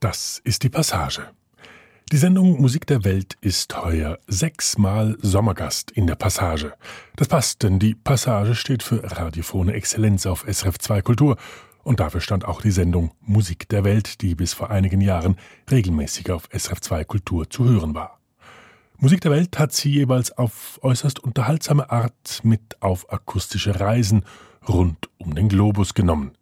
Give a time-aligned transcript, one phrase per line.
[0.00, 1.30] Das ist die Passage.
[2.12, 6.74] Die Sendung Musik der Welt ist heuer sechsmal Sommergast in der Passage.
[7.16, 11.38] Das passt, denn die Passage steht für Radiophone Exzellenz auf SRF 2 Kultur
[11.82, 15.36] und dafür stand auch die Sendung Musik der Welt, die bis vor einigen Jahren
[15.70, 18.20] regelmäßig auf SRF 2 Kultur zu hören war.
[18.98, 24.26] Musik der Welt hat sie jeweils auf äußerst unterhaltsame Art mit auf akustische Reisen
[24.68, 26.32] rund um den Globus genommen.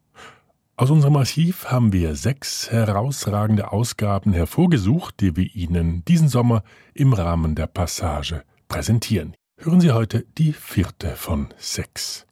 [0.76, 7.12] Aus unserem Archiv haben wir sechs herausragende Ausgaben hervorgesucht, die wir Ihnen diesen Sommer im
[7.12, 9.36] Rahmen der Passage präsentieren.
[9.56, 12.26] Hören Sie heute die vierte von sechs.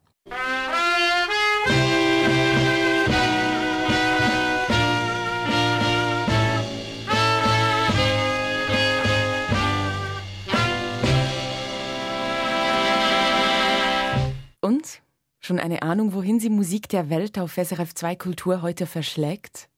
[15.41, 19.69] Schon eine Ahnung, wohin sie Musik der Welt auf SRF 2 Kultur heute verschlägt?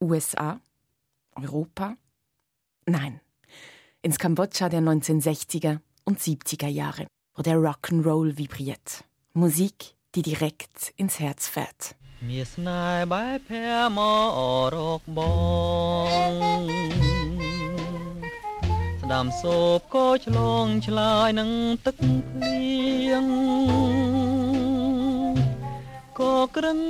[0.00, 0.60] USA?
[1.34, 1.96] Europa?
[2.86, 3.20] Nein.
[4.02, 9.04] Ins Kambodscha der 1960er und 70er Jahre, wo der Rock'n'Roll vibriert.
[9.34, 11.96] Musik, die direkt ins Herz fährt.
[12.28, 14.38] មានស្នេហ៍បែបភ័ក្រមក
[14.74, 15.18] រកប
[16.20, 16.62] ង
[19.02, 21.50] ស្ដាំសូបក៏ឆ្លងឆ្លើយនឹង
[21.84, 21.96] ទឹក
[22.28, 22.68] ភ្លៀ
[23.24, 23.26] ង
[26.19, 26.81] ក៏ក្រឹម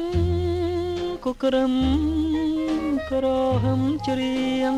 [1.26, 1.74] ក៏ក្រឹម
[3.12, 3.26] ក្រ
[3.64, 4.76] ហមច្រៀង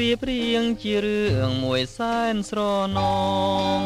[0.00, 2.60] រៀបរៀងជារឿងមួយសែនស្រ
[2.96, 2.98] ណ
[3.78, 3.82] ង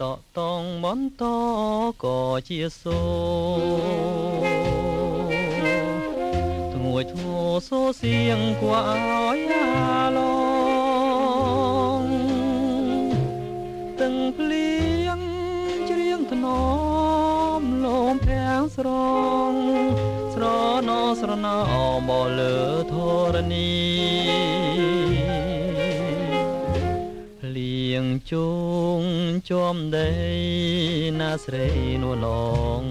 [0.00, 1.24] តកតងបន្ត
[2.04, 3.00] ក៏ជាសូ
[6.72, 7.38] ធ្ងួយធ្ងោ
[7.68, 10.37] សូសៀងគួរឲ្យអាឡ
[18.76, 18.88] ស្រ
[19.50, 19.54] ង
[20.34, 20.44] ស្រ
[20.88, 21.56] ណោស្រណោ
[22.08, 22.56] បលើ
[22.92, 22.94] ធ
[23.34, 23.72] រណី
[27.40, 28.50] ភ្លៀងជុ
[28.98, 29.00] ង
[29.48, 30.10] ជាប់ដី
[31.20, 31.68] ណាស្រី
[32.02, 32.28] នួនឡ
[32.80, 32.82] ង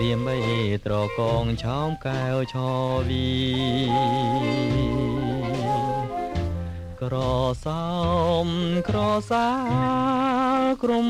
[0.00, 0.38] រៀមបី
[0.84, 2.54] ត្រកងឆោមកែវឆ
[3.08, 3.30] វី
[7.00, 7.14] ក្រ
[7.64, 7.86] សោ
[8.46, 8.48] ម
[8.88, 8.98] ក្រ
[9.30, 9.50] សា
[10.58, 11.08] លក្រុម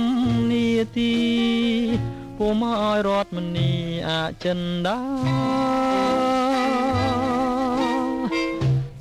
[0.51, 3.71] នីតិ ពុំឲ្យរត់មនី
[4.09, 4.11] អ
[4.45, 4.99] ចិន្តា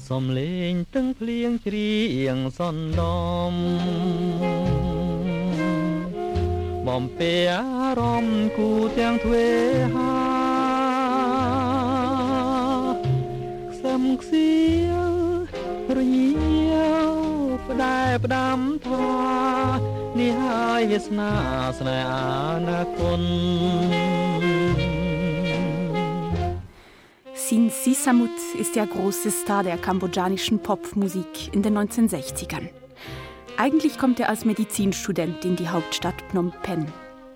[0.08, 1.94] សំលេងទឹងភ្លៀងច្រៀ
[2.36, 3.54] ងសន្ដំ
[6.88, 9.48] បំពេអារម្មណ៍គូទាំងទ្វេ
[9.96, 10.14] ហា
[13.72, 14.52] ខ្សឹមខ្សៀ
[14.92, 15.14] ល
[15.98, 16.30] រញៀ
[17.08, 17.12] វ
[17.68, 20.62] ផ្ដែផ្ដាំថា นิหา
[20.92, 21.32] ยสนา
[21.78, 22.00] สนา
[22.68, 23.24] นาคน
[27.46, 32.70] Sin Sisamut ist der große Star der kambodschanischen Popmusik in den 1960ern.
[33.58, 36.86] Eigentlich kommt er als Medizinstudent in die Hauptstadt Phnom Penh.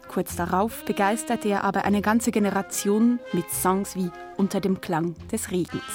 [0.08, 5.50] Kurz darauf begeisterte er aber eine ganze Generation mit Songs wie Unter dem Klang des
[5.50, 5.94] Regens.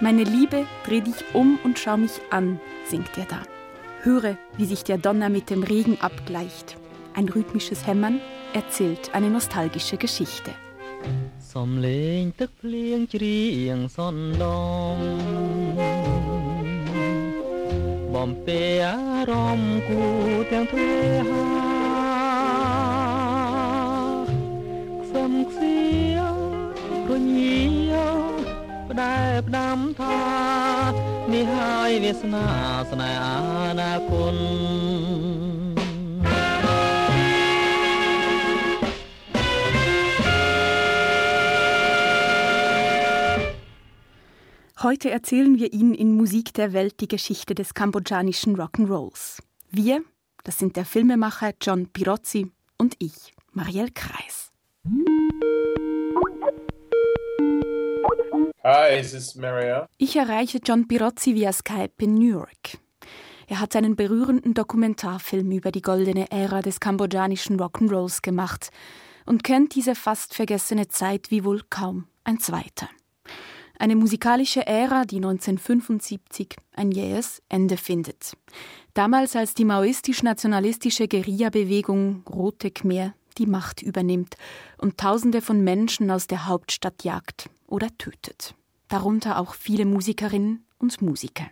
[0.00, 2.58] Meine Liebe, dreh dich um und schau mich an,
[2.88, 3.55] singt er da.
[4.05, 6.77] Höre, wie sich der Donner mit dem Regen abgleicht.
[7.13, 8.19] Ein rhythmisches Hämmern
[8.53, 10.51] erzählt eine nostalgische Geschichte.
[11.53, 13.41] សំលេងទឹកភ្លៀងច្រៀ
[13.75, 14.97] ងសន្ដំ
[18.13, 20.01] បំពេអារម្មណ៍គូ
[20.51, 20.91] ទាំងទ្វេ
[21.29, 21.45] ហា
[25.01, 25.64] ខ្សឹមខ្សៀ
[28.89, 29.15] ផ្ដែ
[29.47, 30.19] ផ្ដាំថា
[31.33, 32.47] នេះហើយវាសនា
[32.91, 34.35] ស្នេហ៍អនាគត
[44.83, 49.37] Heute erzählen wir Ihnen in Musik der Welt die Geschichte des kambodschanischen Rock'n'Rolls.
[49.69, 50.03] Wir,
[50.43, 54.51] das sind der Filmemacher John Pirozzi und ich, Marielle Kreis.
[58.68, 59.88] Hi, is this Maria?
[59.96, 62.78] Ich erreiche John Pirozzi via Skype in New York.
[63.46, 68.70] Er hat seinen berührenden Dokumentarfilm über die goldene Ära des kambodschanischen Rock'n'Rolls gemacht
[69.24, 72.88] und kennt diese fast vergessene Zeit wie wohl kaum ein zweiter.
[73.78, 78.32] Eine musikalische Ära, die 1975 ein jähes Ende findet.
[78.94, 84.34] Damals als die maoistisch-nationalistische Guerilla-Bewegung Rote Khmer die Macht übernimmt
[84.78, 88.54] und Tausende von Menschen aus der Hauptstadt jagt oder tötet.
[88.88, 91.46] Darunter auch viele Musikerinnen und Musiker.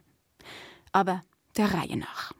[0.92, 1.22] Aber
[1.56, 2.32] der Reihe nach.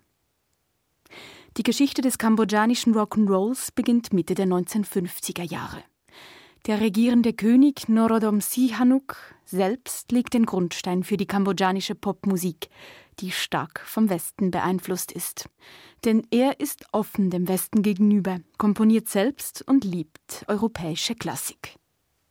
[1.56, 5.84] Die Geschichte des kambodschanischen Rock'n'Rolls beginnt Mitte der 1950er Jahre.
[6.66, 12.70] Der regierende König Norodom Sihanouk selbst legt den Grundstein für die kambodschanische Popmusik,
[13.20, 15.48] die stark vom Westen beeinflusst ist.
[16.04, 21.76] Denn er ist offen dem Westen gegenüber, komponiert selbst und liebt europäische Klassik.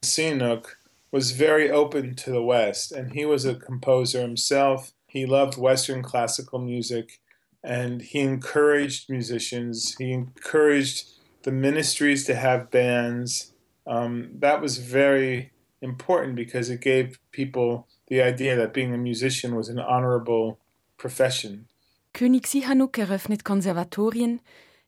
[0.03, 0.77] Sihanouk
[1.13, 4.91] was very open to the West, and he was a composer himself.
[5.07, 7.21] He loved Western classical music,
[7.63, 9.95] and he encouraged musicians.
[9.99, 11.07] He encouraged
[11.43, 13.53] the ministries to have bands
[13.85, 15.51] um, that was very
[15.81, 20.59] important because it gave people the idea that being a musician was an honorable
[20.97, 21.67] profession.
[22.13, 24.39] König Sihanouk eröffnet Konservatorien,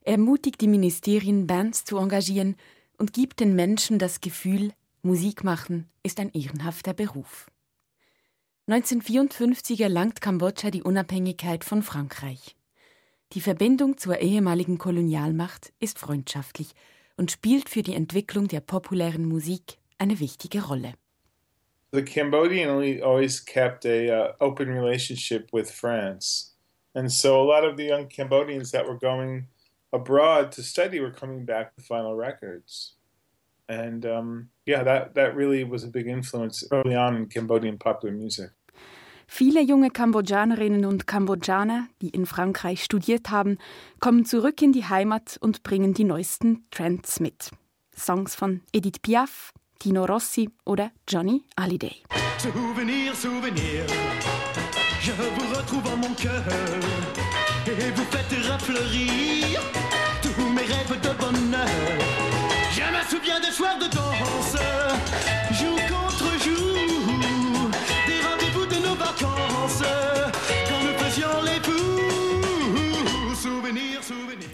[0.05, 2.55] ermutigt die Ministerien, Bands zu engagieren
[2.97, 4.73] und gibt den Menschen das Gefühl,
[5.05, 7.51] Musik machen ist ein ehrenhafter Beruf.
[8.65, 12.55] 1954 erlangt Kambodscha die Unabhängigkeit von Frankreich.
[13.33, 16.71] Die Verbindung zur ehemaligen Kolonialmacht ist freundschaftlich
[17.17, 20.95] und spielt für die Entwicklung der populären Musik eine wichtige Rolle.
[21.91, 22.69] The Cambodian
[23.03, 26.55] always kept a uh, open relationship with France.
[26.95, 29.49] And so a lot of the young Cambodians that were going
[29.93, 32.95] abroad to study were coming back with vinyl records.
[33.69, 38.13] And um, yeah, that, that really was a big influence early on in Cambodian popular
[38.13, 38.51] music.
[39.27, 43.57] Viele junge Kambodschanerinnen und Kambodschaner, die in Frankreich studiert haben,
[43.99, 47.49] kommen zurück in die Heimat und bringen die neuesten Trends mit.
[47.97, 51.95] Songs von Edith Piaf, Tino Rossi oder Johnny Hallyday.
[52.37, 53.85] Souvenir, souvenir,
[55.01, 56.43] je vous retrouve en mon cœur
[57.65, 59.59] et vous faites rafleurir
[60.21, 62.44] tous mes rêves de bonheur.
[63.05, 64.57] Me souviens des soirs de danse,
[65.51, 66.65] jour contre jour.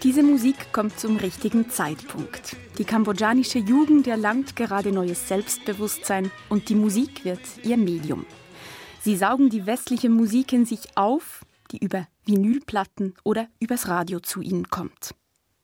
[0.03, 2.57] Diese Musik kommt zum richtigen Zeitpunkt.
[2.77, 8.25] Die kambodschanische Jugend erlangt gerade neues Selbstbewusstsein und die Musik wird ihr Medium.
[9.01, 14.41] Sie saugen die westliche Musik in sich auf, die über Vinylplatten oder übers Radio zu
[14.41, 15.15] ihnen kommt.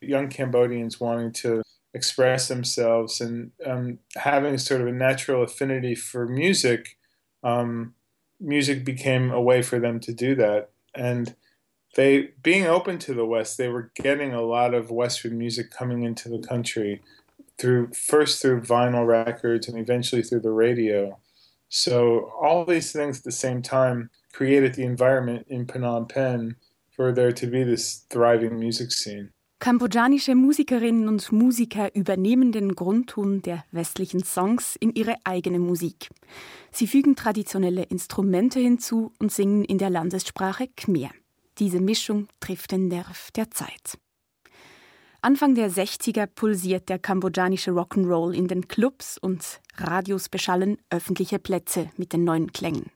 [0.02, 1.62] Young Cambodians wanting to
[1.98, 6.98] express themselves and um, having sort of a natural affinity for music,
[7.44, 7.96] um,
[8.40, 10.70] music became a way for them to do that.
[10.94, 11.36] And
[11.96, 16.04] they being open to the West, they were getting a lot of Western music coming
[16.04, 17.02] into the country
[17.58, 21.18] through first through vinyl records and eventually through the radio.
[21.70, 26.56] So all these things at the same time created the environment in Phnom Penh
[26.96, 29.32] for there to be this thriving music scene.
[29.60, 36.10] Kambodschanische Musikerinnen und Musiker übernehmen den Grundton der westlichen Songs in ihre eigene Musik.
[36.72, 41.10] Sie fügen traditionelle Instrumente hinzu und singen in der Landessprache Khmer.
[41.58, 43.98] Diese Mischung trifft den Nerv der Zeit.
[45.22, 51.90] Anfang der 60er pulsiert der kambodschanische Rock'n'Roll in den Clubs und Radios beschallen öffentliche Plätze
[51.98, 52.92] mit den neuen Klängen.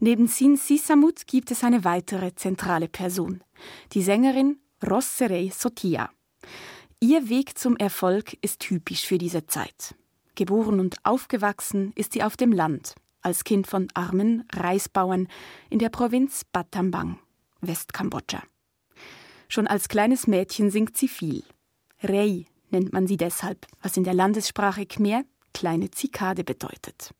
[0.00, 3.44] Neben Sin Sisamut gibt es eine weitere zentrale Person,
[3.92, 6.10] die Sängerin Rosserei Sotia.
[7.00, 9.94] Ihr Weg zum Erfolg ist typisch für diese Zeit.
[10.34, 15.28] Geboren und aufgewachsen ist sie auf dem Land, als Kind von armen Reisbauern
[15.70, 17.18] in der Provinz Battambang.
[17.60, 18.42] Westkambodscha.
[19.48, 21.44] Schon als kleines Mädchen singt sie viel.
[22.02, 27.14] Rei nennt man sie deshalb, was in der Landessprache Khmer kleine Zikade bedeutet.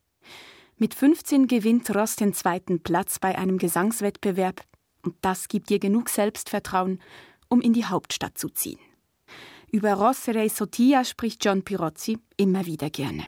[0.76, 4.64] Mit 15 gewinnt Ross den zweiten Platz bei einem Gesangswettbewerb
[5.04, 7.00] und das gibt ihr genug Selbstvertrauen,
[7.48, 8.78] um in die Hauptstadt zu ziehen.
[9.70, 13.24] Über Ross Rei Sotia spricht John Pirozzi immer wieder gerne.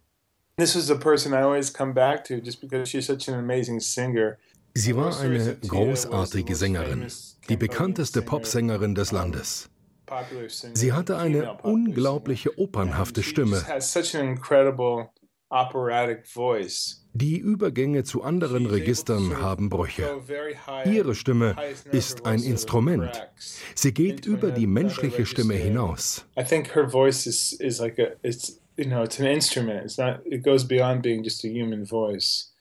[4.75, 7.07] Sie war eine großartige Sängerin,
[7.49, 9.69] die bekannteste Popsängerin des Landes.
[10.75, 13.65] Sie hatte eine unglaubliche opernhafte Stimme.
[17.13, 20.21] Die Übergänge zu anderen Registern haben Brüche.
[20.85, 21.57] Ihre Stimme
[21.93, 23.29] ist ein Instrument.
[23.75, 26.27] Sie geht über die menschliche Stimme hinaus.
[28.79, 29.85] it's an instrument.
[29.85, 30.21] It's not.
[30.27, 32.53] It goes beyond being just a human voice.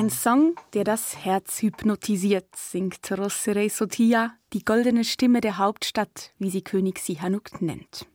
[0.00, 6.48] Ein Song, der das Herz hypnotisiert, singt Rossere Sotia, die goldene Stimme der Hauptstadt, wie
[6.48, 8.06] sie König Sihanouk nennt.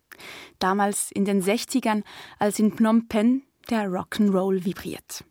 [0.58, 2.02] Damals in den 60ern,
[2.40, 5.22] als in Phnom Penh der Rock'n'Roll vibriert.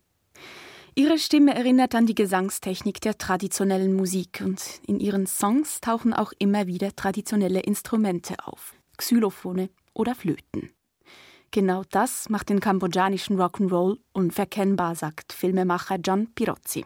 [0.94, 6.32] Ihre Stimme erinnert an die Gesangstechnik der traditionellen Musik und in ihren Songs tauchen auch
[6.38, 10.70] immer wieder traditionelle Instrumente auf, Xylophone oder Flöten.
[11.50, 16.84] Genau das macht den kambodschanischen Rock'n'Roll unverkennbar, sagt Filmemacher John Pirozzi.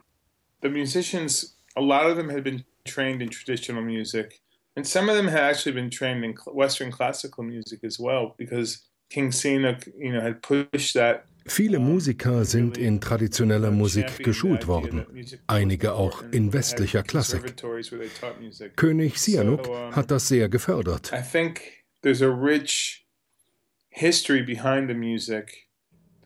[0.62, 4.40] The musicians, a lot of them had been trained in traditional music,
[4.76, 8.86] and some of them had actually been trained in Western classical music as well, because
[9.08, 15.06] King Sihanouk, you know, had pushed that Viele Musiker sind in traditioneller Musik geschult worden,
[15.46, 17.56] einige auch in westlicher Klassik.
[18.76, 21.10] König Sihanouk hat das sehr gefördert.
[21.12, 21.62] I think
[22.02, 22.99] there's a rich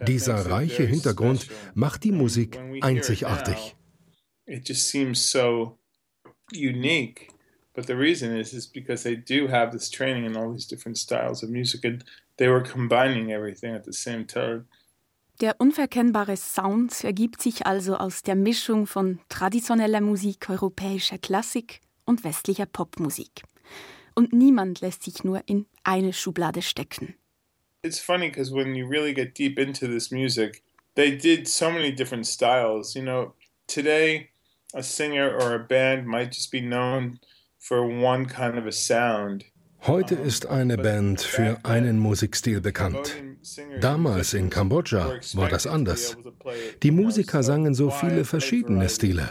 [0.06, 3.76] dieser reiche Hintergrund macht die Musik einzigartig.
[4.46, 5.78] It just seems so
[6.52, 7.28] unique.
[7.72, 10.98] But the reason is is because they do have this training in all these different
[10.98, 12.04] styles of music and
[12.36, 14.66] they were combining everything at the same time.
[15.40, 22.22] Der unverkennbare Sound ergibt sich also aus der Mischung von traditioneller Musik, europäischer Klassik und
[22.22, 23.42] westlicher Popmusik.
[24.14, 27.16] Und niemand lässt sich nur in eine Schublade stecken
[27.84, 30.62] it's funny because when you really get deep into this music,
[30.94, 32.96] they did so many different styles.
[32.96, 33.34] You know,
[33.66, 34.30] today
[34.74, 37.20] a singer or a band might just be known
[37.60, 39.44] for one kind of a sound.
[39.86, 43.22] Heute ist eine Band für einen Musikstil bekannt.
[43.80, 46.16] Damals in Kambodscha war das anders.
[46.82, 49.28] Die Musiker sangen so viele verschiedene Stile.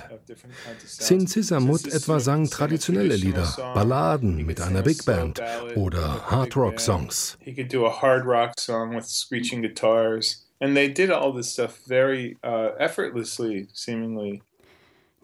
[0.86, 5.41] Sin Sisamut etwa sang traditionelle Lieder, Balladen mit einer Big Band
[5.75, 7.38] oder Hard Rock Songs.
[10.60, 14.41] And they did all this stuff very uh, effortlessly, seemingly.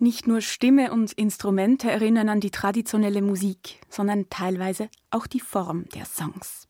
[0.01, 5.85] Nicht nur Stimme und Instrumente erinnern an die traditionelle Musik, sondern teilweise auch die Form
[5.93, 6.67] der Songs.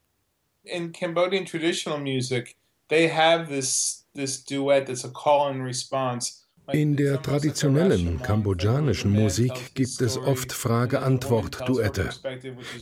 [0.64, 2.56] In Cambodian traditional music,
[2.90, 6.48] they have this this duet that's a call and response.
[6.72, 12.10] In der traditionellen kambodschanischen Musik gibt es oft Frage-Antwort-Duette.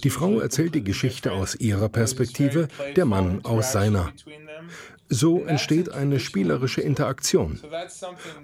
[0.04, 4.12] Die Frau erzählt die Geschichte aus ihrer Perspektive, der Mann aus seiner.
[5.10, 7.60] So entsteht eine spielerische Interaktion.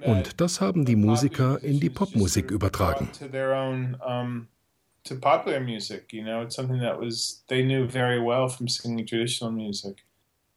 [0.01, 3.10] Und das haben die Musiker in die Popmusik übertragen.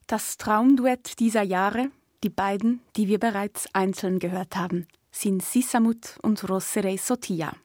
[0.06, 1.90] Das Traumduett dieser Jahre,
[2.22, 7.56] die beiden, die wir bereits einzeln gehört haben, sind Sisamut und Rosserei Sotia.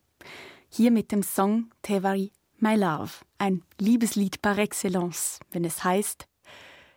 [0.69, 6.27] Hier mit dem Song Tevari My Love, ein Liebeslied par excellence, wenn es heißt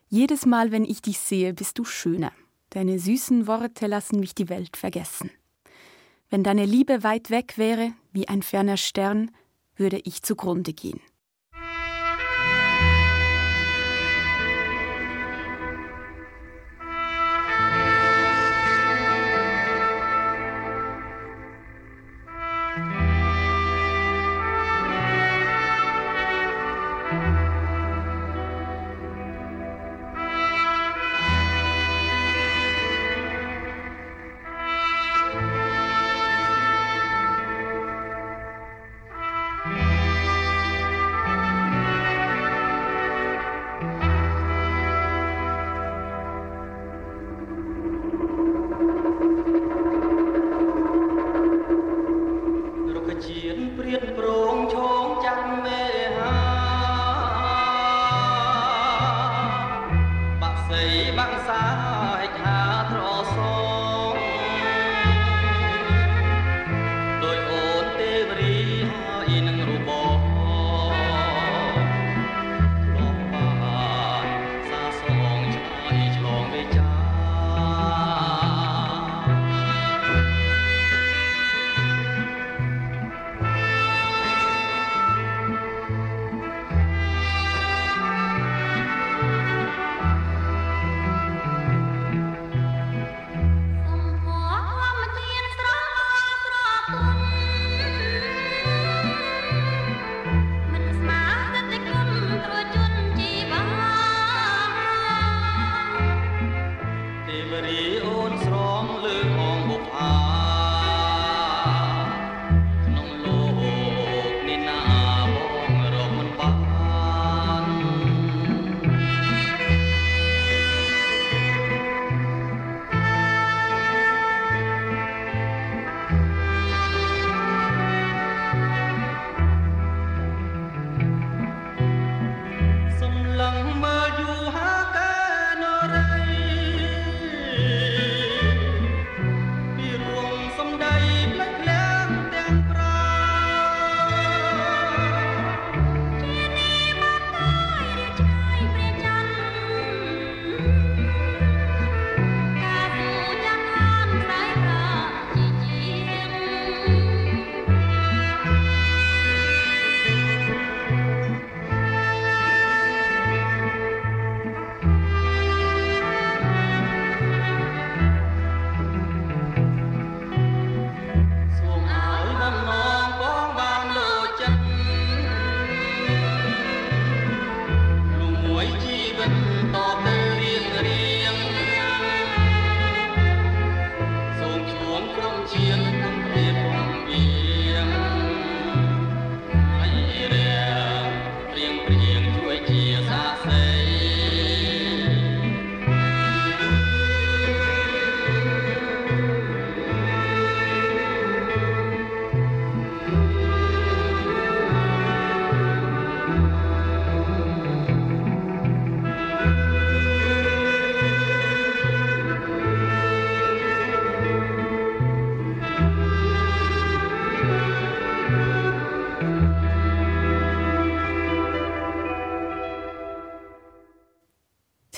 [0.09, 2.33] jedes Mal, wenn ich dich sehe, bist du schöner.
[2.71, 5.31] Deine süßen Worte lassen mich die Welt vergessen.
[6.31, 9.31] Wenn deine Liebe weit weg wäre, wie ein ferner Stern,
[9.77, 11.01] würde ich zugrunde gehen.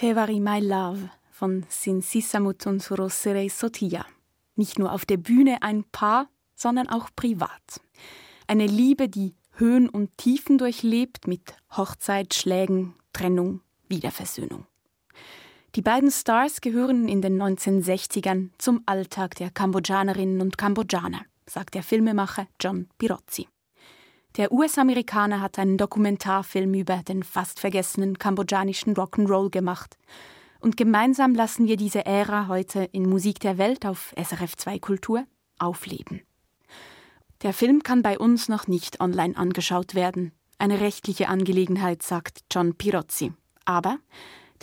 [0.06, 4.06] Tevari My Love von Sinsisamut und Rossere Sotia.
[4.54, 7.80] Nicht nur auf der Bühne ein Paar, sondern auch privat.
[8.46, 14.66] Eine Liebe, die Höhen und Tiefen durchlebt mit Hochzeit, Schlägen, Trennung, Wiederversöhnung.
[15.74, 21.82] Die beiden Stars gehören in den 1960ern zum Alltag der Kambodschanerinnen und Kambodschaner, sagt der
[21.82, 23.48] Filmemacher John Pirozzi.
[24.36, 29.96] Der US-Amerikaner hat einen Dokumentarfilm über den fast vergessenen kambodschanischen Rock'n'Roll gemacht.
[30.60, 35.24] Und gemeinsam lassen wir diese Ära heute in Musik der Welt auf SRF 2 Kultur
[35.58, 36.20] aufleben.
[37.42, 40.32] Der Film kann bei uns noch nicht online angeschaut werden.
[40.58, 43.32] Eine rechtliche Angelegenheit, sagt John Pirozzi.
[43.64, 43.98] Aber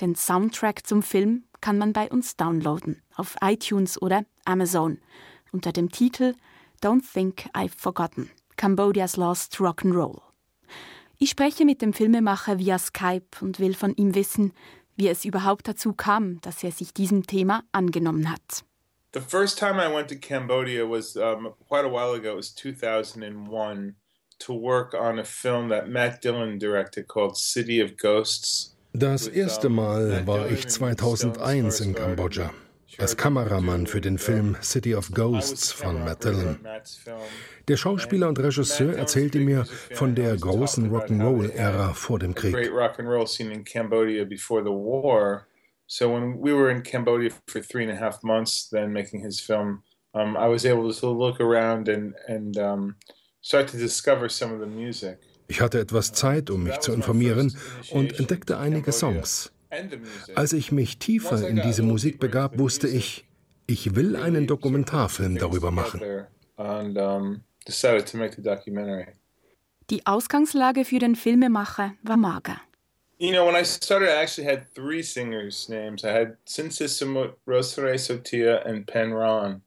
[0.01, 4.99] den Soundtrack zum Film kann man bei uns downloaden auf iTunes oder Amazon
[5.51, 6.36] unter dem Titel
[6.83, 8.29] Don't Think I've Forgotten.
[8.57, 10.21] Cambodias Lost Rock'n'Roll.
[11.17, 14.53] Ich spreche mit dem Filmemacher via Skype und will von ihm wissen,
[14.95, 18.63] wie es überhaupt dazu kam, dass er sich diesem Thema angenommen hat.
[19.13, 22.33] The first time I went to Cambodia was um, quite a while ago.
[22.33, 23.95] It was 2001
[24.39, 28.75] to work on a film that Matt Dillon directed called City of Ghosts.
[28.93, 32.53] Das erste Mal war ich 2001 in Kambodscha
[32.97, 36.60] als Kameramann für den Film City of Ghosts von Matt Dillon.
[37.67, 42.56] Der Schauspieler und Regisseur erzählte mir von der großen Rock'n'Roll-Ära vor dem Krieg.
[45.86, 49.39] So when we were in Cambodia for three and a half months, then making his
[49.39, 52.95] film, um, I was able to look around and and um,
[53.41, 55.19] start to discover some of the music.
[55.47, 57.56] Ich hatte etwas Zeit, um mich zu informieren
[57.91, 59.51] und entdeckte einige Songs.
[60.36, 63.25] Als ich mich tiefer in diese Musik begab, wusste ich,
[63.67, 66.01] ich will einen Dokumentarfilm darüber machen.
[69.89, 72.62] Die Ausgangslage für den Filmemacher war mager.
[73.19, 76.03] You know, when I started, I actually had three singers' names.
[76.03, 79.62] I had Sinsisimut, Rosare Sotia, and Penron.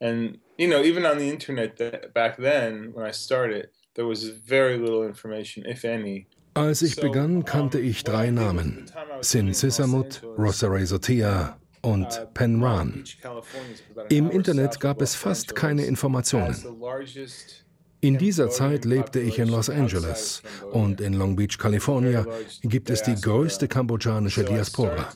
[0.00, 1.76] And, you know, even on the internet
[2.14, 7.44] back then, when I started, there was very little information, if any, als ich begann,
[7.44, 8.86] kannte ich drei Namen:
[9.20, 13.04] Sin Sisamut, Rosary Sotia und Penran.
[14.08, 16.56] Im Internet gab es fast keine Informationen.
[18.00, 22.26] In dieser Zeit lebte ich in Los Angeles und in Long Beach, Kalifornien
[22.62, 25.08] gibt es die größte kambodschanische Diaspora.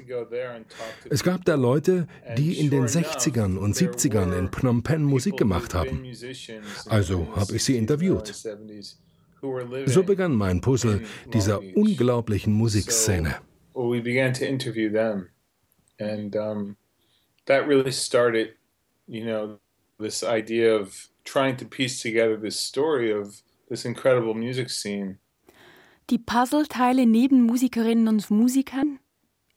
[1.11, 2.07] Es gab da Leute,
[2.38, 6.03] die in den 60ern und 70ern in Phnom Penh Musik gemacht haben.
[6.88, 8.33] Also habe ich sie interviewt.
[9.87, 13.37] So begann mein Puzzle dieser unglaublichen Musikszene.
[13.74, 15.29] we began to interview them,
[16.01, 16.77] and um,
[17.46, 18.57] that really started,
[19.07, 19.59] you know,
[19.98, 25.18] this idea of trying to piece together this story of this incredible music scene.
[26.11, 28.98] Die Puzzleteile neben Musikerinnen und Musikern,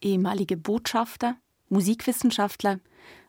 [0.01, 1.37] ehemalige Botschafter,
[1.69, 2.79] Musikwissenschaftler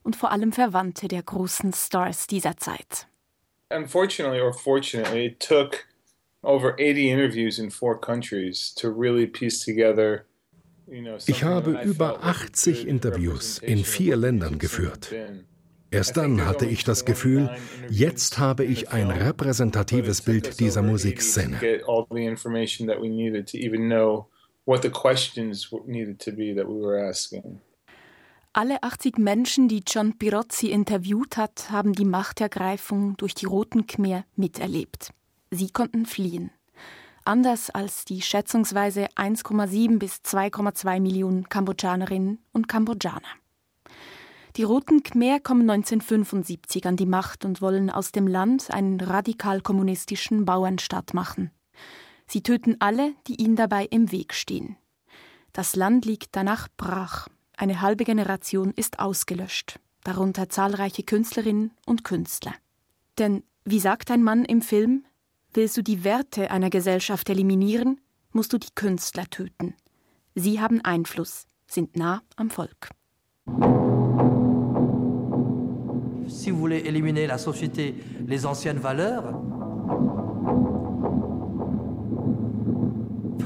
[0.02, 3.06] und vor allem Verwandte der großen Stars dieser Zeit.
[3.70, 5.86] Unfortunately or fortunately, it took
[6.42, 10.26] over 80 interviews in four countries to really piece together
[11.26, 15.14] ich habe über 80 Interviews in vier Ländern geführt.
[15.90, 17.50] Erst dann hatte ich das Gefühl,
[17.88, 21.61] jetzt habe ich ein repräsentatives Bild dieser Musikszene.
[28.55, 34.24] Alle 80 Menschen, die John Pirozzi interviewt hat, haben die Machtergreifung durch die Roten Khmer
[34.37, 35.12] miterlebt.
[35.54, 36.50] Sie konnten fliehen.
[37.26, 43.20] Anders als die schätzungsweise 1,7 bis 2,2 Millionen Kambodschanerinnen und Kambodschaner.
[44.56, 49.60] Die Roten Khmer kommen 1975 an die Macht und wollen aus dem Land einen radikal
[49.60, 51.50] kommunistischen Bauernstaat machen.
[52.26, 54.76] Sie töten alle, die ihnen dabei im Weg stehen.
[55.52, 57.28] Das Land liegt danach brach.
[57.58, 62.54] Eine halbe Generation ist ausgelöscht, darunter zahlreiche Künstlerinnen und Künstler.
[63.18, 65.04] Denn, wie sagt ein Mann im Film,
[65.54, 68.00] Willst du die Werte einer Gesellschaft eliminieren,
[68.32, 69.74] musst du die Künstler töten.
[70.34, 72.88] Sie haben Einfluss, sind nah am Volk.
[76.26, 77.94] Si vous voulez éliminer la société,
[78.26, 79.24] les anciennes valeurs,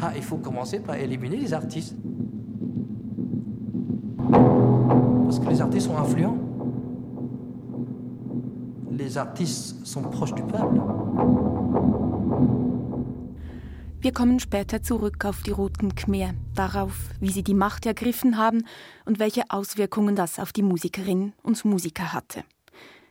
[0.01, 1.97] bah, il faut commencer par éliminer les artistes.
[5.25, 6.46] Parce que les artistes sont influents.
[9.07, 10.81] Les artistes sont proches du peuple.
[14.01, 16.90] Wir kommen später zurück auf die Roten Khmer, darauf,
[17.21, 18.66] wie sie die Macht ergriffen haben
[19.05, 22.42] und welche Auswirkungen das auf die Musikerinnen und Musiker hatte.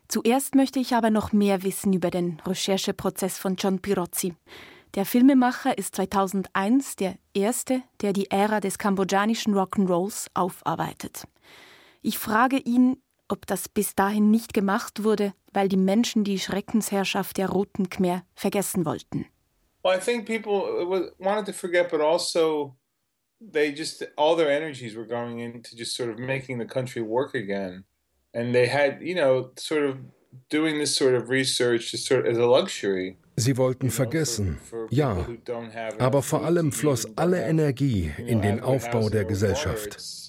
[0.10, 4.34] Zuerst möchte ich aber noch mehr wissen über den Rechercheprozess von John Pirozzi.
[4.96, 11.24] Der Filmemacher ist 2001 der erste, der die Ära des kambodschanischen Rock'n'Rolls aufarbeitet.
[12.02, 17.38] Ich frage ihn, ob das bis dahin nicht gemacht wurde, weil die Menschen die Schreckensherrschaft
[17.38, 19.26] der Roten Khmer vergessen wollten.
[19.84, 22.76] Well, I think people uh, wanted to forget, but also
[23.40, 27.36] they just all their energies were going into just sort of making the country work
[27.36, 27.86] again,
[28.34, 29.98] and they had, you know, sort of
[30.50, 33.18] doing this sort of research just sort of as a luxury.
[33.38, 34.58] Sie wollten vergessen,
[34.90, 35.28] ja,
[36.00, 40.25] aber vor allem floss alle Energie in den Aufbau der Gesellschaft.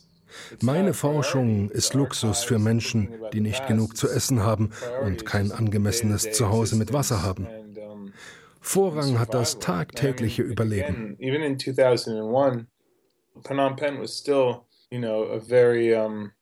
[0.61, 4.71] Meine Forschung ist Luxus für Menschen, die nicht genug zu essen haben
[5.03, 7.47] und kein angemessenes Zuhause mit Wasser haben.
[8.61, 11.17] Vorrang hat das tagtägliche Überleben.
[13.43, 16.33] Phnom Penh was still, you know, a very um,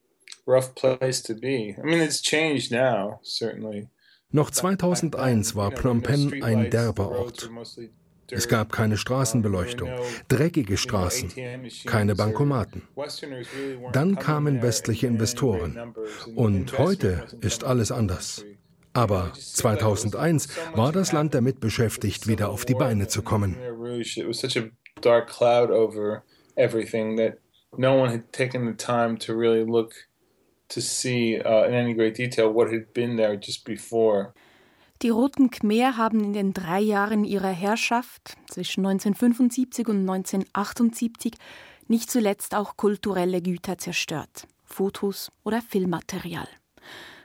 [0.46, 1.76] rough place to be.
[1.76, 3.88] I mean, it's changed now, certainly.
[4.30, 7.50] Noch 2001 war Phnom Penh ein derber Ort.
[8.30, 9.90] Es gab keine Straßenbeleuchtung,
[10.28, 11.32] dreckige Straßen,
[11.86, 12.82] keine Bankomaten.
[13.92, 15.94] Dann kamen westliche Investoren.
[16.34, 18.44] Und heute ist alles anders.
[18.92, 23.56] Aber 2001 war das Land damit beschäftigt, wieder auf die Beine zu kommen.
[27.76, 29.94] no one had taken the time to really look
[30.68, 34.34] to see uh, in any great detail what had been there just before.
[35.04, 41.34] Die Roten Khmer haben in den drei Jahren ihrer Herrschaft zwischen 1975 und 1978
[41.88, 46.48] nicht zuletzt auch kulturelle Güter zerstört, Fotos oder Filmmaterial.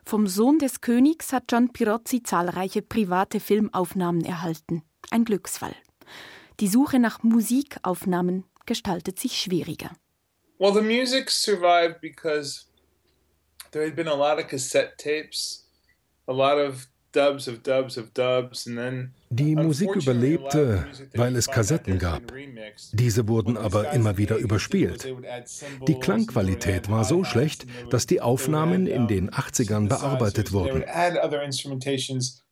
[0.03, 4.83] Vom Sohn des Königs hat John Pirozzi zahlreiche private Filmaufnahmen erhalten.
[5.09, 5.75] Ein Glücksfall.
[6.59, 9.91] Die Suche nach Musikaufnahmen gestaltet sich schwieriger.
[10.57, 12.65] Well, the music survived because
[13.71, 15.65] there had been a lot of cassette tapes,
[16.27, 16.89] a lot of
[19.30, 22.22] die Musik überlebte, weil es Kassetten gab.
[22.93, 25.08] Diese wurden aber immer wieder überspielt.
[25.88, 30.84] Die Klangqualität war so schlecht, dass die Aufnahmen in den 80ern bearbeitet wurden.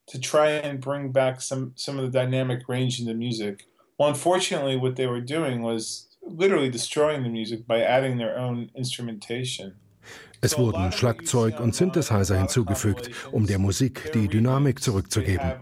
[0.07, 3.67] to try and bring back some some of the dynamic range in the music.
[3.97, 8.71] Well, unfortunately, what they were doing was literally destroying the music by adding their own
[8.75, 9.75] instrumentation.
[10.41, 15.53] Es wurden Schlagzeug und Synthesizer hinzugefügt, um der Musik die Dynamik zurückzugeben.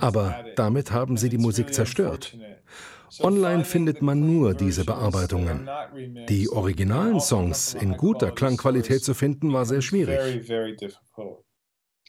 [0.00, 2.36] Aber damit haben sie die Musik zerstört.
[3.20, 5.68] Online findet man nur diese Bearbeitungen.
[6.28, 10.18] Die originalen Songs in guter Klangqualität zu finden, war sehr schwierig.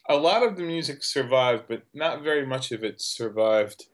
[0.04, 3.88] A lot of the music survived, but not very much of it survived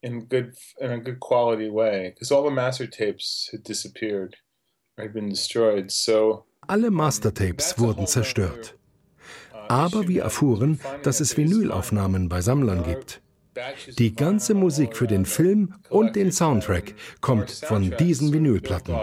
[0.00, 4.36] in good in a good quality way because all the master tapes had disappeared
[4.96, 5.90] had been destroyed.
[5.90, 8.76] So alle Mastertapes wurden zerstört.
[9.68, 13.20] Aber wir erfuhren, dass es Vinylaufnahmen bei Sammlern gibt.
[13.98, 18.94] Die ganze Musik für den Film und den Soundtrack kommt von diesen Vinylplatten.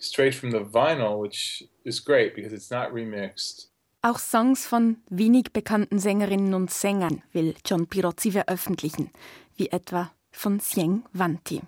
[0.00, 3.70] straight from the vinyl, which is great because it's not remixed.
[4.02, 9.10] Auch Songs von wenig bekannten Sängerinnen und Sängern will John Pirozzi veröffentlichen,
[9.56, 11.62] wie etwa von Sieng Wanti.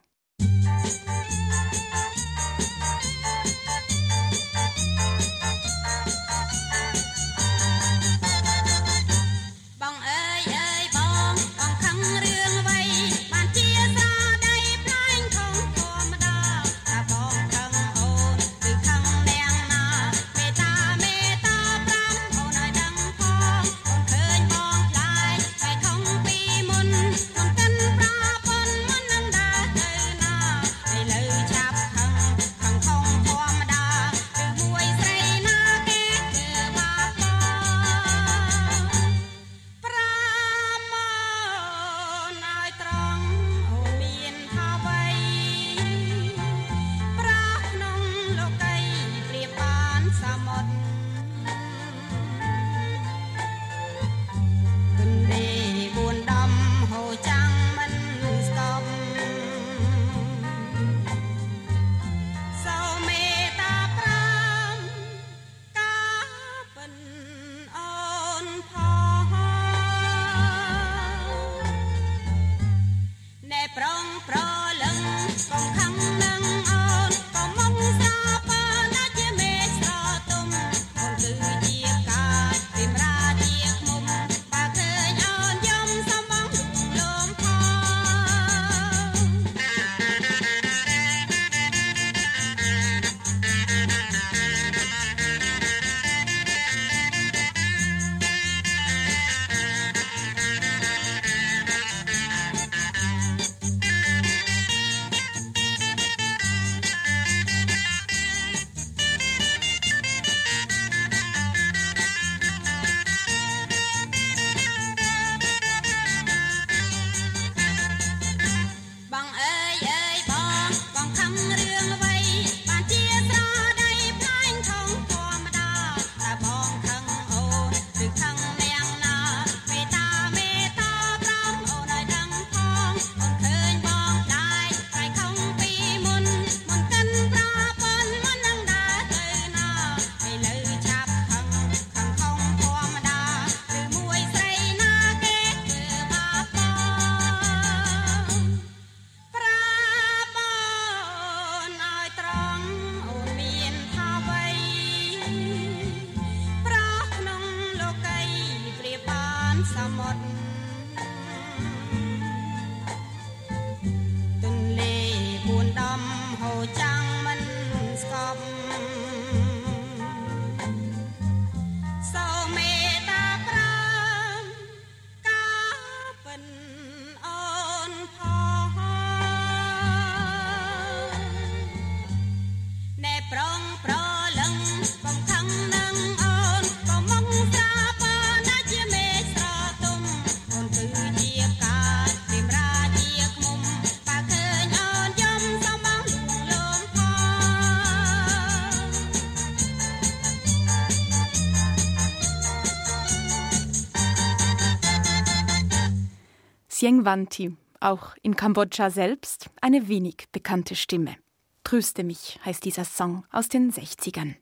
[206.79, 211.17] Sieng Wanti, auch in Kambodscha selbst eine wenig bekannte Stimme.
[211.65, 214.37] Tröste mich heißt dieser Song aus den 60ern.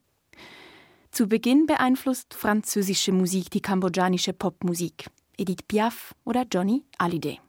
[1.10, 5.06] Zu Beginn beeinflusst französische Musik die kambodschanische Popmusik,
[5.38, 7.40] Edith Piaf oder Johnny Hallyday.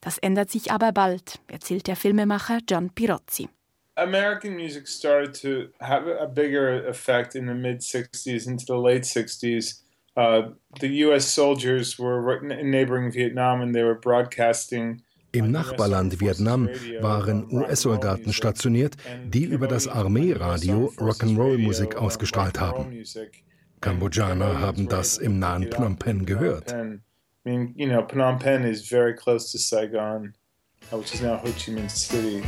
[0.00, 3.50] Das ändert sich aber bald, erzählt der Filmemacher John Pirozzi.
[3.96, 9.04] American music started to have a bigger effect in the mid 60s into the late
[9.04, 9.82] 60s.
[10.18, 10.50] Uh,
[10.80, 15.00] the US soldiers were in neighboring Vietnam and they were broadcasting
[15.30, 16.68] im Nachbarland Vietnam
[17.00, 23.04] waren US-Soldaten stationiert, die über das Armeeradio Rock'n'Roll-Musik ausgestrahlt haben.
[23.80, 26.74] Kambodschaner haben das im nahen Phnom Penh gehört.
[27.44, 30.34] Phnom Penh is very close to Saigon,
[30.90, 32.42] which is now Ho Chi Minh City.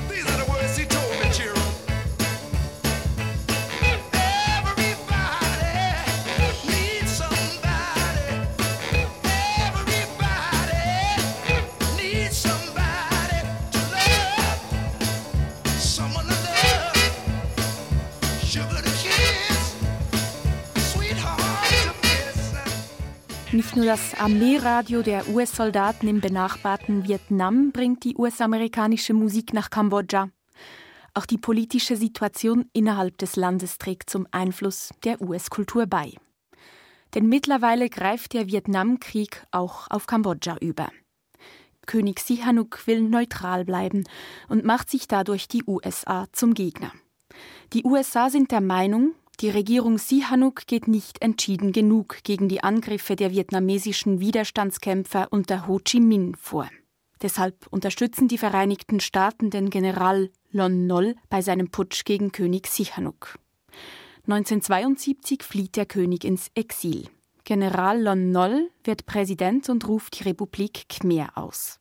[23.71, 30.29] Nicht nur das Armeeradio der US-Soldaten im benachbarten Vietnam bringt die US-amerikanische Musik nach Kambodscha.
[31.15, 36.15] Auch die politische Situation innerhalb des Landes trägt zum Einfluss der US-Kultur bei.
[37.15, 40.91] Denn mittlerweile greift der Vietnamkrieg auch auf Kambodscha über.
[41.87, 44.03] König Sihanouk will neutral bleiben
[44.49, 46.91] und macht sich dadurch die USA zum Gegner.
[47.73, 53.17] Die USA sind der Meinung, die Regierung Sihanouk geht nicht entschieden genug gegen die Angriffe
[53.17, 56.69] der vietnamesischen Widerstandskämpfer unter Ho Chi Minh vor.
[57.23, 63.39] Deshalb unterstützen die Vereinigten Staaten den General Lon Nol bei seinem Putsch gegen König Sihanouk.
[64.27, 67.09] 1972 flieht der König ins Exil.
[67.45, 71.81] General Lon Nol wird Präsident und ruft die Republik Khmer aus.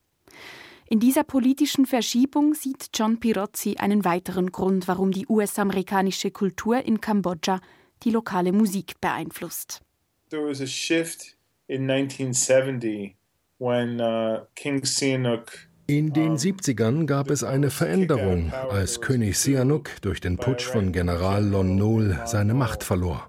[0.92, 7.00] In dieser politischen Verschiebung sieht John Pirozzi einen weiteren Grund, warum die US-amerikanische Kultur in
[7.00, 7.60] Kambodscha
[8.02, 9.82] die lokale Musik beeinflusst.
[10.30, 11.36] There was a shift
[11.68, 13.14] in 1970
[13.58, 20.20] when uh, King Sihanouk in den 70ern gab es eine Veränderung, als König Sihanouk durch
[20.20, 23.26] den Putsch von General Lon Nol seine Macht verlor.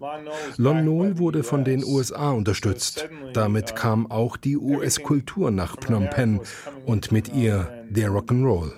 [0.58, 3.09] Lon Nol wurde von den USA unterstützt.
[3.34, 6.39] Damit kam auch die US-Kultur nach Phnom Penh
[6.86, 8.74] und mit ihr der Rock'n'Roll.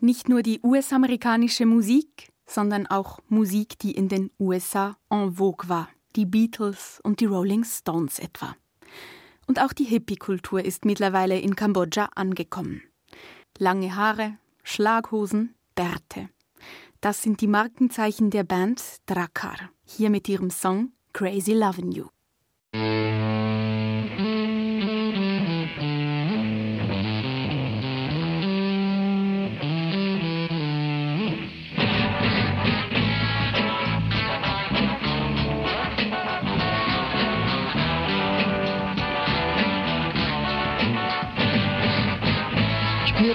[0.00, 5.88] Nicht nur die US-amerikanische Musik, sondern auch Musik, die in den USA en vogue war.
[6.14, 8.54] Die Beatles und die Rolling Stones etwa.
[9.48, 12.82] Und auch die Hippie-Kultur ist mittlerweile in Kambodscha angekommen.
[13.58, 16.28] Lange Haare, Schlaghosen, Bärte.
[17.00, 22.08] Das sind die Markenzeichen der Band Drakar, hier mit ihrem Song Crazy Lovin' You.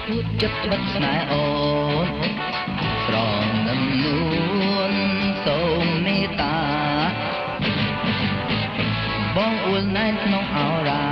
[0.09, 1.45] ទៀតចិត្តបិទស្នេហ៍អូ
[2.05, 2.07] ន
[3.05, 4.93] ស្រងនឹងនួន
[5.45, 6.59] សូមមេត្តា
[9.35, 10.57] បងអួលណែនក្នុងអ
[10.89, 11.07] រ៉ា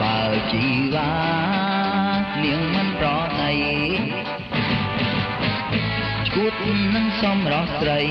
[0.00, 0.20] បើ
[0.52, 1.14] ជីវ៉ា
[2.44, 3.08] នាងមិនប្រ
[3.40, 3.54] ណី
[6.28, 6.54] ឈួត
[6.94, 8.02] នឹងសំរស់ស្រី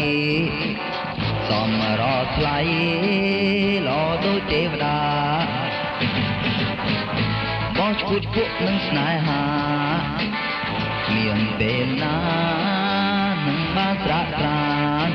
[1.50, 2.60] សំរស់ថ្លៃ
[3.88, 5.00] ល្អដូចទេវតា
[5.65, 5.65] ប
[7.92, 9.44] ងឈួតគក់នឹងស្នេហា
[11.16, 12.18] មានពេលណា
[13.46, 14.76] នឹងបានត្រាក់ត្រា
[15.08, 15.10] ន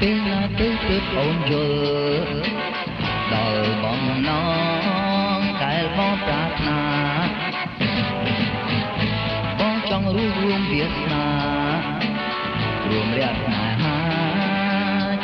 [0.00, 2.59] ពេលណាទៅទើបអូនយល់ដល់
[4.06, 4.30] បំណ
[5.36, 6.82] ងដែលបងប្រាថ្នា
[9.58, 11.28] បងចង់រួបរวมវាសនា
[12.88, 13.98] រួមរយៈស្នេហា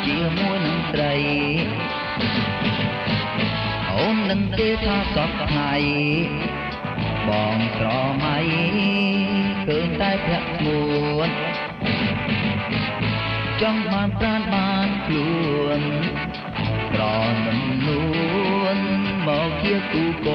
[0.05, 1.15] ជាមួយនឹងស្រី
[3.91, 5.73] អូននឹងទេថាសពថ្ងៃ
[7.27, 7.87] បងស្រ
[8.23, 8.37] មៃ
[9.65, 11.29] ឃើញតែភ័ក្រមួន
[13.61, 15.81] ចង់បានប្រានបានខ្លួន
[16.97, 18.77] tròn mình luôn
[19.25, 20.29] một chiếc u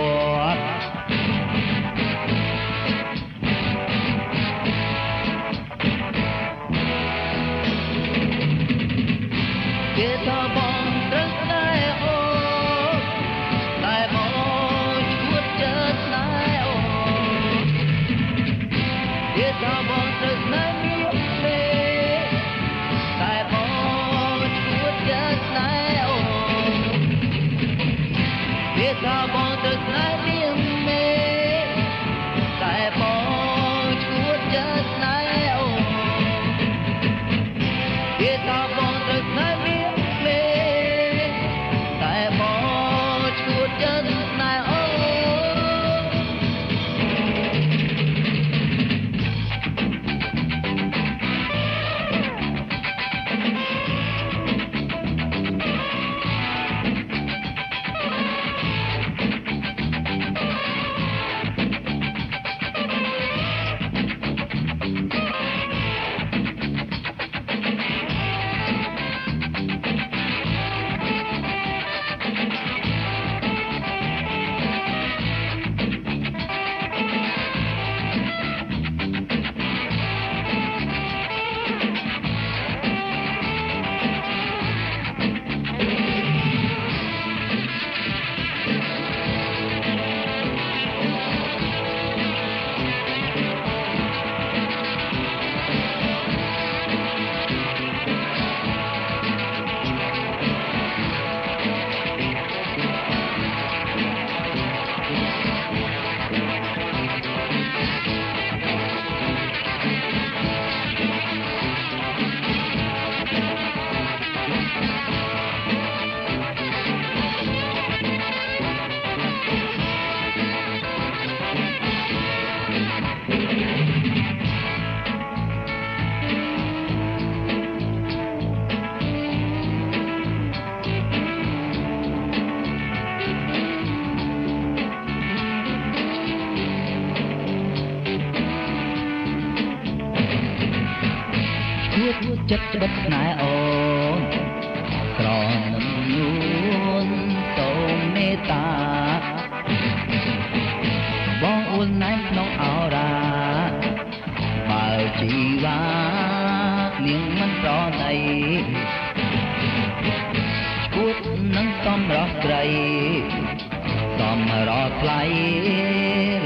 [165.01, 165.23] ថ្លៃ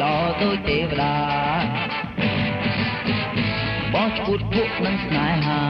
[0.03, 1.17] ល្អដូចទេវតា
[3.93, 5.63] បងឈួតពួកនឹងស្នេហា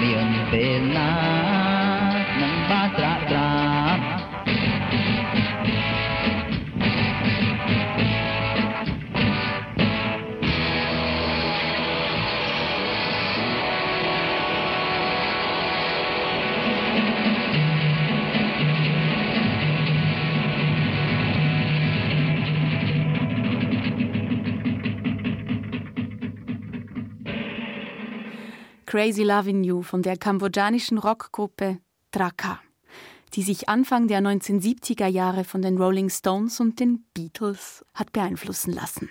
[0.00, 1.67] មានពេលណា
[28.88, 31.76] Crazy Loving You von der kambodschanischen Rockgruppe
[32.10, 32.58] Draka,
[33.34, 38.72] die sich Anfang der 1970er Jahre von den Rolling Stones und den Beatles hat beeinflussen
[38.72, 39.10] lassen.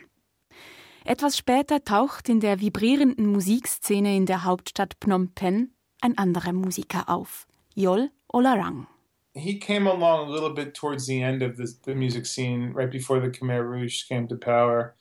[1.05, 5.69] Etwas später taucht in der vibrierenden Musikszene in der Hauptstadt Phnom Penh
[6.01, 8.87] ein anderer Musiker auf, Yol Olarang.
[9.35, 12.89] He came along a little bit towards the end of the, the music scene, right
[12.89, 14.95] before the Khmer Rouge came to power,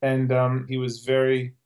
[0.00, 1.56] and um, he was very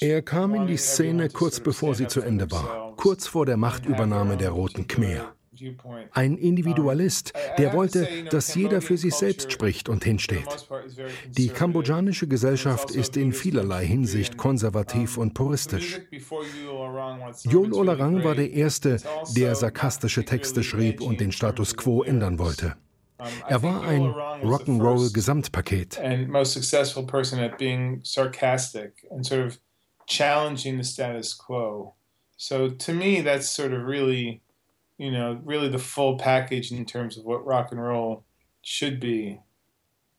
[0.00, 4.36] er kam in die Szene kurz bevor sie zu Ende war, kurz vor der Machtübernahme
[4.36, 5.34] der Roten Khmer.
[6.12, 10.68] Ein Individualist, der wollte, dass jeder für sich selbst spricht und hinsteht.
[11.28, 16.00] Die kambodschanische Gesellschaft ist in vielerlei Hinsicht konservativ und puristisch.
[17.44, 18.98] Yol Olarang war der Erste,
[19.36, 22.76] der sarkastische Texte schrieb und den Status quo ändern wollte.
[23.18, 24.02] Er war ein
[24.42, 25.98] Rock'n'Roll Gesamtpaket.
[25.98, 29.58] And most successful person at being sarcastic and sort of
[30.06, 31.94] challenging the status quo.
[32.36, 34.40] So to me, that's sort of really,
[34.98, 38.24] you know, really the full package in terms of what rock and roll
[38.62, 39.40] should be.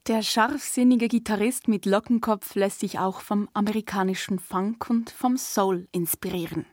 [0.07, 6.65] Der scharfsinnige Gitarrist mit Lockenkopf lässt sich auch vom amerikanischen Funk und vom Soul inspirieren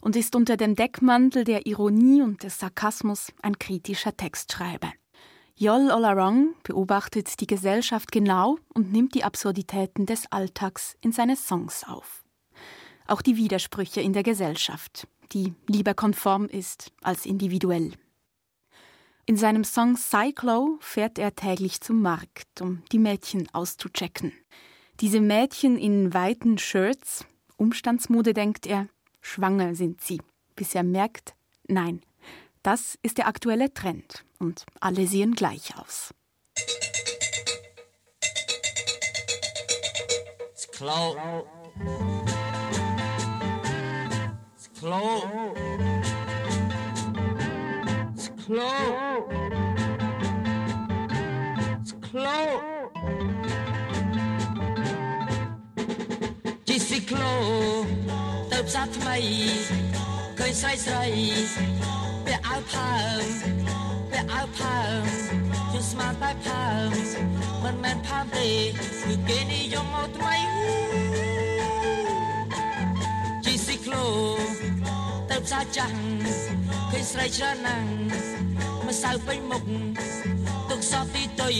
[0.00, 4.92] und ist unter dem Deckmantel der Ironie und des Sarkasmus ein kritischer Textschreiber.
[5.56, 11.84] Yol Olarong beobachtet die Gesellschaft genau und nimmt die Absurditäten des Alltags in seine Songs
[11.86, 12.24] auf.
[13.06, 17.92] Auch die Widersprüche in der Gesellschaft, die lieber konform ist als individuell.
[19.26, 24.32] In seinem Song Cyclo fährt er täglich zum Markt, um die Mädchen auszuchecken.
[24.98, 27.26] Diese Mädchen in weiten Shirts,
[27.56, 28.88] Umstandsmode denkt er,
[29.20, 30.20] schwanger sind sie,
[30.56, 31.36] bis er merkt,
[31.68, 32.00] nein,
[32.63, 36.13] das ist der aktuelle Trend und alle sehen gleich aus.
[40.53, 41.17] It's close.
[44.55, 45.23] It's close.
[48.13, 49.23] It's close.
[51.81, 52.63] It's close.
[56.65, 57.99] Chỉ xì close
[58.51, 59.17] ទៅផ្សារថ្មី
[60.37, 61.05] ឃើញស្រីស្រី
[61.55, 62.12] ពាក់
[62.48, 63.24] អាវផើង
[64.10, 65.02] ពាក់អាវផើង
[65.72, 66.88] ជាស្មានតែផើង
[67.64, 68.48] មិនមែនផើងទេ
[69.04, 70.36] គឺគេនិយមមកថ្មី
[73.44, 74.06] ជីស៊ីក្លូ
[75.30, 75.96] ទៅផ្សារចាស់
[76.90, 77.88] ឃើញស្រីច្រើនណាស់
[78.86, 79.64] មិនសូវពេញមុខ
[80.70, 81.56] ទុកសតទីទុយ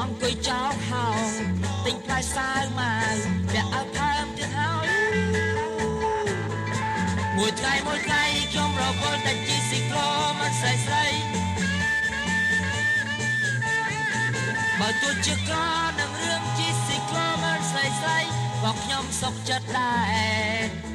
[0.00, 1.06] អង្គុយចោលហោ
[1.84, 2.80] ទិញផ្លែសាវម
[3.12, 3.16] ក
[3.52, 4.07] ពាក់អាវផើង
[7.38, 8.22] មួយថ្ងៃមួយថ្ងៃ
[8.52, 10.08] ខ្ញុំរវល់តែជីស៊ីក្លូ
[10.40, 11.06] មិនស្រីស្រី
[14.78, 15.56] បើទោះជាក្រ
[16.00, 18.18] នឹងរឿងជីស៊ីក្លមិនស្រីស្រី
[18.62, 19.94] ក៏ខ្ញុំសុខចិត្តដែ
[20.84, 20.87] រ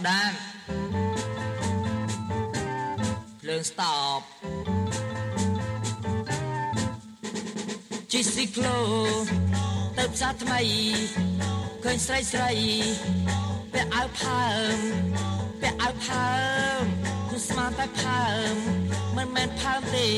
[0.00, 0.36] ស្ដាប់
[3.40, 3.82] ភ្លើងស្ត
[4.18, 4.20] ប
[8.12, 8.78] ជីស៊ីក្លូ
[9.98, 10.60] ទៅផ្សារថ្មី
[11.84, 12.50] ឃើញស្រីស្រី
[13.72, 14.44] ពាក់អាវផើ
[14.74, 14.76] ម
[15.60, 16.30] ពាក់អាវផើ
[16.78, 16.82] ម
[17.30, 18.22] គូស្មានតែផើ
[18.52, 18.54] ម
[19.16, 20.08] មិនមែនផើមទេ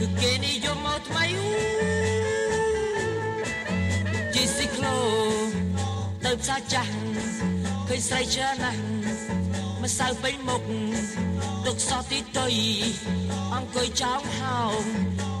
[0.00, 1.26] គឺគេនិយមមកថ្មី
[4.34, 4.98] ជីស៊ីក្លូ
[6.24, 6.92] ទៅផ្សារចាស់
[7.86, 8.97] ឃើញស្រីច្រើនណាស់
[9.88, 10.62] មិនសូវពេញមុខ
[11.66, 12.54] ទុកសោះទីតុយ
[13.54, 14.82] អង្គុយចោងហោម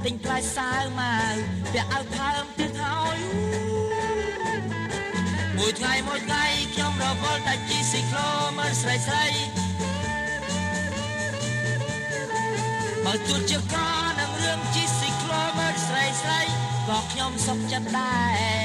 [0.04, 1.34] ទិញផ្លែសាវមក
[1.72, 3.18] ពាក់អាវផើមទៀតហើយ
[5.56, 6.44] មួយថ្ងៃមួយថ្ងៃ
[6.74, 8.28] ខ្ញុំរវល់តែជីស៊ីក្លូ
[8.58, 9.26] មើលស្រីស្រី
[13.04, 13.74] បើជួលជាក
[14.20, 16.40] នឹងរឿងជីស៊ីក្លូមើលស្រីស្រី
[16.88, 18.18] ក៏ខ្ញុំសុខចិត្តដែ
[18.56, 18.57] រ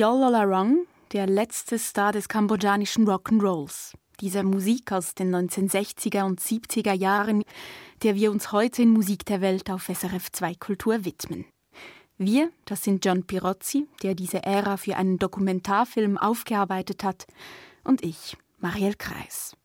[0.00, 3.94] Yol der letzte Star des kambodschanischen Rock'n'Rolls.
[4.20, 7.42] Dieser Musik aus den 1960er und 70er Jahren,
[8.04, 11.46] der wir uns heute in Musik der Welt auf SRF 2 Kultur widmen.
[12.16, 17.26] Wir, das sind John Pirozzi, der diese Ära für einen Dokumentarfilm aufgearbeitet hat,
[17.82, 19.56] und ich, Marielle Kreis.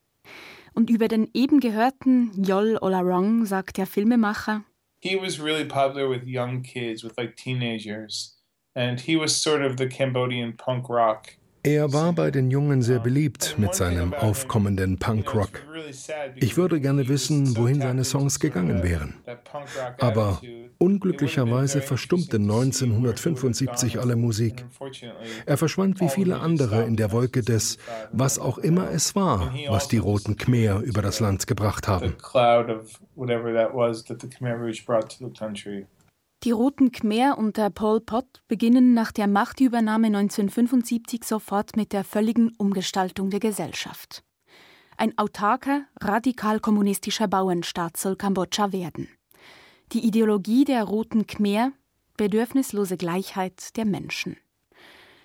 [0.74, 4.64] Und über den eben gehörten Yol Olarong sagt der Filmemacher,
[5.00, 8.43] He was really popular with young kids, with like teenagers.
[8.76, 11.38] And he was sort of the Cambodian punk rock.
[11.66, 15.62] Er war bei den Jungen sehr beliebt mit seinem aufkommenden Punkrock.
[16.36, 19.14] Ich würde gerne wissen, wohin seine Songs gegangen wären.
[20.00, 20.42] Aber
[20.78, 24.66] unglücklicherweise verstummte 1975 alle Musik.
[25.46, 27.78] Er verschwand wie viele andere in der Wolke des,
[28.12, 32.16] was auch immer es war, was die Roten Khmer über das Land gebracht haben.
[36.44, 42.54] Die Roten Khmer unter Pol Pot beginnen nach der Machtübernahme 1975 sofort mit der völligen
[42.58, 44.26] Umgestaltung der Gesellschaft.
[44.98, 49.08] Ein autarker, radikal kommunistischer Bauernstaat soll Kambodscha werden.
[49.94, 51.72] Die Ideologie der Roten Khmer
[52.18, 54.36] bedürfnislose Gleichheit der Menschen.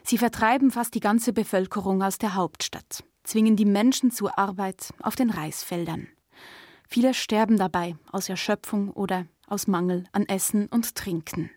[0.04, 5.16] Sie vertreiben fast die ganze Bevölkerung aus der Hauptstadt, zwingen die Menschen zur Arbeit auf
[5.16, 6.06] den Reisfeldern.
[6.86, 11.50] Viele sterben dabei aus Erschöpfung oder aus Mangel an Essen und Trinken.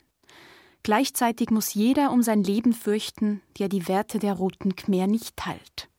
[0.84, 5.90] Gleichzeitig muss jeder um sein Leben fürchten, der die Werte der Roten Khmer nicht teilt.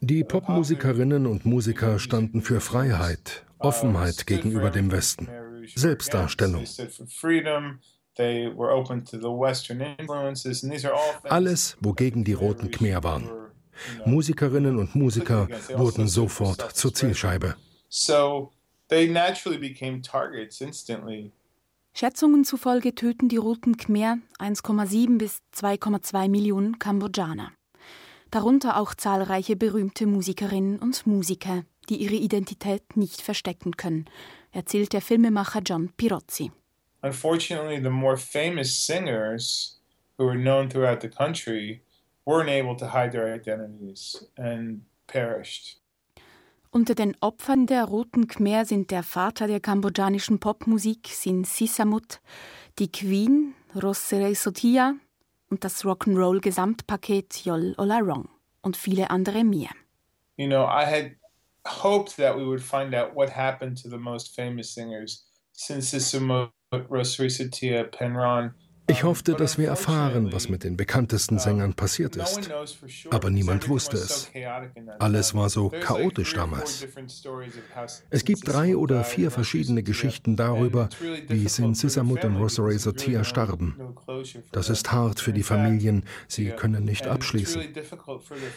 [0.00, 5.28] Die Popmusikerinnen und Musiker standen für Freiheit, Offenheit gegenüber dem Westen,
[5.74, 6.64] Selbstdarstellung.
[11.24, 13.30] Alles, wogegen die Roten Khmer waren.
[14.04, 17.54] Musikerinnen und Musiker wurden sofort zur Zielscheibe.
[21.92, 27.52] Schätzungen zufolge töten die Roten Khmer 1,7 bis 2,2 Millionen Kambodschaner.
[28.30, 34.06] Darunter auch zahlreiche berühmte Musikerinnen und Musiker, die ihre Identität nicht verstecken können,
[34.52, 36.52] erzählt der Filmemacher John Pirozzi.
[37.02, 39.80] Unfortunately, the more famous singers
[40.18, 41.80] who were known throughout the country
[42.26, 45.79] weren't able to hide their identities and perished.
[46.72, 52.20] Unter den Opfern der Roten Khmer sind der Vater der kambodschanischen Popmusik Sin Sisamut,
[52.78, 54.94] die Queen Rossere Sotia,
[55.50, 58.28] und das Rock'n'Roll-Gesamtpaket Yol Olarong
[58.62, 59.70] und viele andere mehr.
[60.36, 61.16] You know, I had
[61.66, 67.90] hoped that we would find out what happened to the most famous singers, Sinsissimo, Rosarisatia,
[67.90, 68.54] Penron,
[68.90, 72.50] ich hoffte, dass wir erfahren, was mit den bekanntesten Sängern passiert ist.
[73.10, 74.30] Aber niemand wusste es.
[74.98, 76.86] Alles war so chaotisch damals.
[78.10, 80.88] Es gibt drei oder vier verschiedene Geschichten darüber,
[81.28, 83.76] wie Sin Sisamut und Rosary Satia starben.
[84.52, 87.62] Das ist hart für die Familien, sie können nicht abschließen.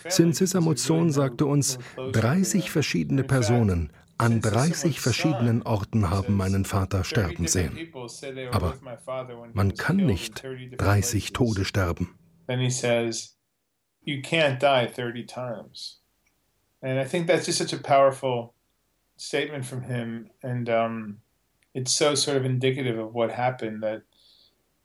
[0.10, 1.78] Sin Sisamuts Sohn sagte uns,
[2.12, 7.78] 30 verschiedene Personen an 30 verschiedenen Orten haben meinen Vater sterben sehen.
[8.51, 8.76] Aber
[9.53, 10.43] man kann nicht
[10.78, 12.09] 30 Tode sterben.
[14.05, 16.01] You can't die 30 times.
[16.82, 18.53] And I think that's just such a powerful
[19.16, 20.30] statement from him.
[20.41, 21.22] And um,
[21.74, 24.01] it's so sort of indicative of what happened that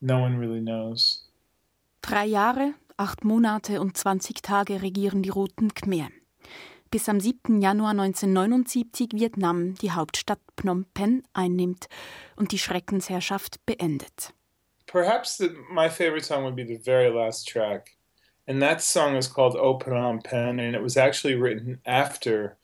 [0.01, 1.29] no one really knows.
[2.01, 6.11] Drei Jahre, acht Monate und 20 Tage regieren die Roten Khmer
[6.91, 7.61] bis am 7.
[7.61, 11.89] Januar 1979 Vietnam die Hauptstadt Phnom Penh einnimmt
[12.36, 14.34] und die Schreckensherrschaft beendet.
[14.86, 17.97] Perhaps the, my favorite song would be the very last track.
[18.47, 22.58] And that song is called O Phnom Penh and it was actually written after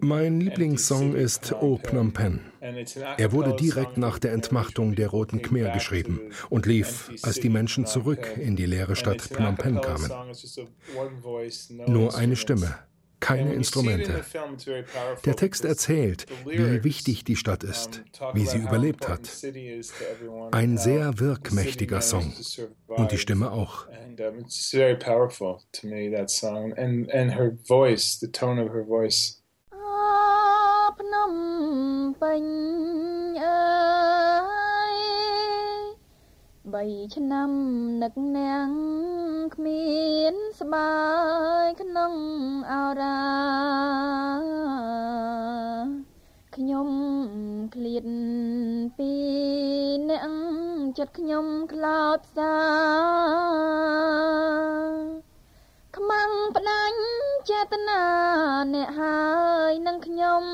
[0.00, 2.40] mein Lieblingssong ist O Phnom Penh.
[3.18, 7.86] Er wurde direkt nach der Entmachtung der Roten Khmer geschrieben und lief, als die Menschen
[7.86, 10.10] zurück in die leere Stadt Phnom Penh kamen.
[11.86, 12.78] Nur eine Stimme,
[13.20, 14.24] keine Instrumente.
[15.24, 18.02] Der Text erzählt, wie wichtig die Stadt ist,
[18.32, 19.30] wie sie überlebt hat.
[20.50, 22.32] Ein sehr wirkmächtiger Song
[22.88, 23.86] und die Stimme auch.
[36.70, 39.94] Bảy trăm năm nấc nang គ្មា
[40.32, 40.94] នស្បា
[41.64, 42.14] យក្នុង
[42.70, 43.20] អរា
[46.56, 46.90] ខ្ញុំ
[47.74, 48.06] ឃ្លាត
[48.98, 49.12] ពី
[50.08, 50.28] អ្នក
[50.98, 52.56] ចិត្តខ្ញុំខ្លោចផ្សា
[55.96, 57.00] ខ្មាំងផ្ដាច់
[57.50, 58.04] ចេតនា
[58.74, 59.20] អ្នកហើ
[59.70, 60.44] យនឹងខ្ញុំ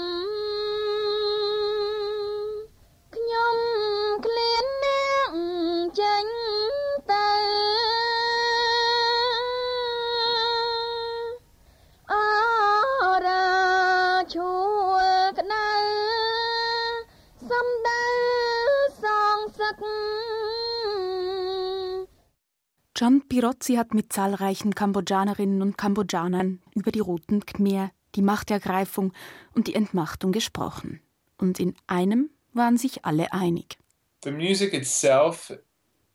[23.07, 29.13] John Pirozzi hat mit zahlreichen Kambodschanerinnen und Kambodschanern über die Roten Khmer, die Machtergreifung
[29.55, 30.99] und die Entmachtung gesprochen.
[31.39, 33.79] Und in einem waren sich alle einig.
[34.25, 35.57] The music itself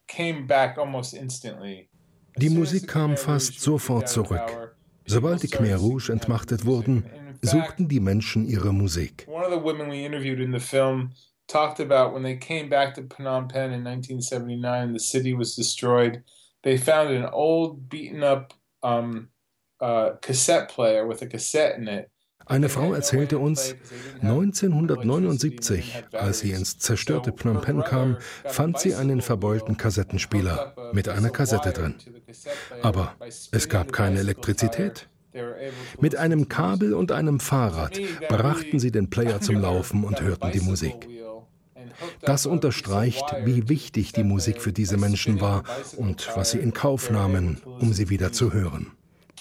[0.10, 1.88] came back almost instantly.
[2.36, 4.76] Die Musik kam fast sofort zurück.
[5.06, 7.06] Sobald die Khmer Rouge entmachtet wurden,
[7.42, 9.26] suchten die Menschen ihre Musik.
[9.30, 11.12] One of the women we interviewed in the film
[11.48, 16.22] talked about when they came back to Phnom Penh in 1979, the city was destroyed.
[16.64, 18.54] They found an old, beaten up
[18.84, 19.30] um,
[19.80, 22.12] uh, cassette player with a cassette in it.
[22.46, 23.76] Eine Frau erzählte uns,
[24.22, 31.30] 1979, als sie ins zerstörte Phnom Penh kam, fand sie einen verbeulten Kassettenspieler mit einer
[31.30, 31.96] Kassette drin.
[32.82, 33.16] Aber
[33.52, 35.08] es gab keine Elektrizität.
[36.02, 37.98] Mit einem Kabel und einem Fahrrad
[38.28, 41.08] brachten sie den Player zum Laufen und hörten die Musik.
[42.22, 45.64] Das unterstreicht, wie wichtig die Musik für diese Menschen war
[45.98, 48.92] und was sie in Kauf nahmen, um sie wieder zu hören.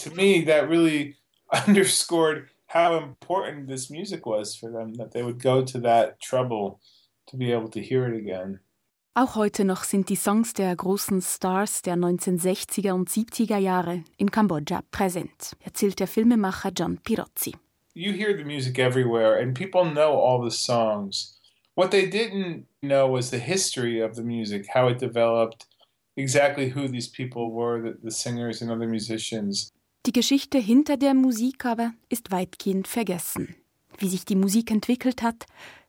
[0.04, 1.16] To me, that really
[1.66, 6.78] underscored how important this music was for them, that they would go to that trouble
[7.26, 8.60] to be able to hear it again.
[9.14, 14.30] Auch heute noch sind die Songs der großen Stars der 1960er und 70er Jahre in
[14.30, 17.56] Kambodscha präsent, erzählt der Filmemacher John Pirozzi.
[17.92, 21.39] You hear the music everywhere and people know all the songs.
[21.80, 25.64] What they didn't know was the history of the music, how it developed,
[26.14, 29.72] exactly who these people were, the, the singers and other musicians.
[30.04, 33.56] Die Geschichte hinter der Musik aber ist weitgehend vergessen.
[33.96, 35.46] Wie sich die Musik entwickelt hat,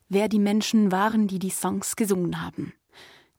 [0.08, 2.72] wer die Menschen waren, die die Songs gesungen haben.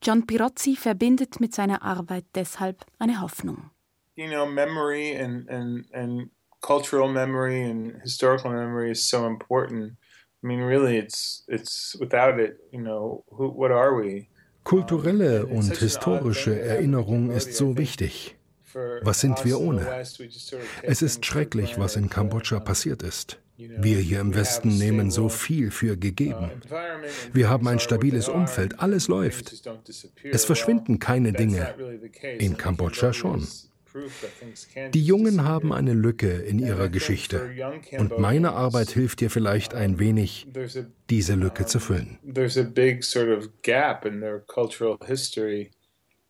[0.03, 3.71] John Pirozzi verbindet mit seiner Arbeit deshalb eine Hoffnung.
[4.15, 6.31] You know, memory and, and, and
[6.61, 9.95] cultural memory and historical memory is so important.
[10.43, 14.29] I mean, really, it's it's without it, you know, who, what are we?
[14.65, 18.37] Kulturelle und historische Erinnerung ist so wichtig.
[19.03, 19.87] Was sind wir ohne?
[20.83, 23.39] Es ist schrecklich, was in Kambodscha passiert ist.
[23.57, 26.51] Wir hier im Westen nehmen so viel für gegeben.
[27.33, 29.53] Wir haben ein stabiles Umfeld, alles läuft.
[30.25, 31.75] Es verschwinden keine Dinge.
[32.39, 33.47] In Kambodscha schon.
[34.95, 37.51] Die Jungen haben eine Lücke in ihrer Geschichte
[37.99, 40.47] und meine Arbeit hilft dir vielleicht ein wenig,
[41.11, 42.19] diese Lücke zu füllen.
[42.23, 45.71] There's a big sort of gap in their cultural history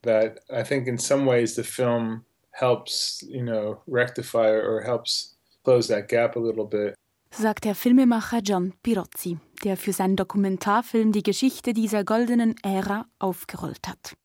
[0.03, 5.89] that I think in some ways the film helps, you know, rectify or helps close
[5.89, 6.95] that gap a little bit.
[7.35, 13.89] Sagt der Filmemacher John Pirozzi, der für seinen Dokumentarfilm die Geschichte dieser goldenen Ära aufgerollt
[13.89, 14.17] hat.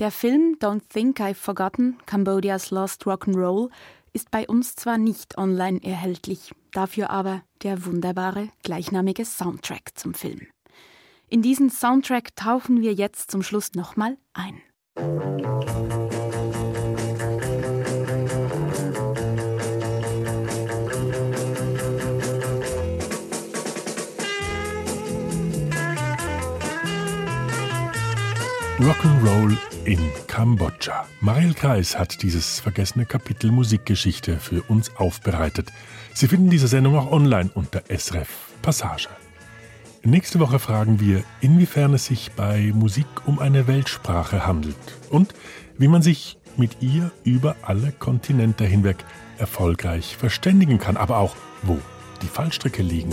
[0.00, 3.68] Der Film Don't Think I've Forgotten, Cambodia's Lost Rock'n'Roll
[4.14, 10.46] ist bei uns zwar nicht online erhältlich, dafür aber der wunderbare gleichnamige Soundtrack zum Film.
[11.28, 14.62] In diesen Soundtrack tauchen wir jetzt zum Schluss nochmal ein.
[28.80, 31.04] Rock'n'Roll in Kambodscha.
[31.20, 35.70] Mariel Kreis hat dieses vergessene Kapitel Musikgeschichte für uns aufbereitet.
[36.14, 38.28] Sie finden diese Sendung auch online unter SRF
[38.62, 39.08] Passage.
[40.02, 44.76] Nächste Woche fragen wir, inwiefern es sich bei Musik um eine Weltsprache handelt
[45.10, 45.34] und
[45.76, 49.04] wie man sich mit ihr über alle Kontinente hinweg
[49.36, 51.78] erfolgreich verständigen kann, aber auch wo
[52.22, 53.12] die Fallstricke liegen.